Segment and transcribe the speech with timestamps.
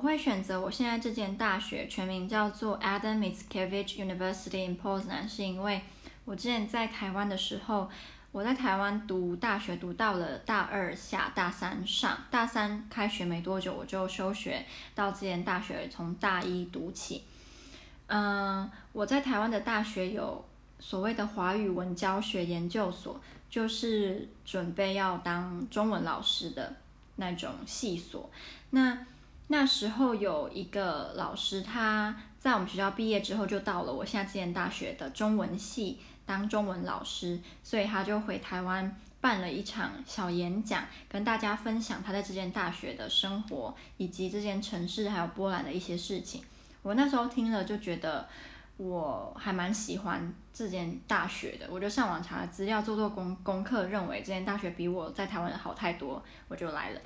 [0.00, 5.82] 我会选择我现在这间大学，全名叫做 Adam Mickiewicz University in Poznan，是因为
[6.24, 7.86] 我之前在台湾的时候，
[8.32, 17.24] 我在台湾读大学，读到了大二下，大三上，大三开学没多久，我就休学到这间大学，从大一读起。
[18.06, 20.42] 嗯，我在台湾的大学有
[20.78, 23.20] 所谓的华语文教学研究所，
[23.50, 26.74] 就是准备要当中文老师的
[27.16, 28.30] 那种系所。
[28.70, 28.96] 那
[29.60, 46.42] 那时候有一个老师，他在我们学校毕业之后，就到了我现在这间大学的中文系当中文老师，所以他就回台湾办了一场小演讲，跟大家分享他在这间大学的生活，以及这间城市还有波兰的一些事情。
[46.80, 48.26] 我那时候听了就觉得
[48.78, 57.00] 我还蛮喜欢这间大学的，我就上网查资料，做做功功课，认为这间大学比我在台湾的好太多，我就来了。